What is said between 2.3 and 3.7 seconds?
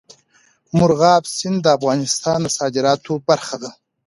د صادراتو برخه ده.